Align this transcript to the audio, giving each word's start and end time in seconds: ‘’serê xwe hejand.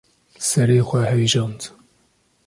‘’serê 0.49 0.79
xwe 0.87 1.01
hejand. 1.11 1.59